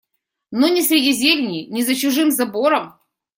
[0.51, 2.91] Но ни среди зелени, ни за чужим забором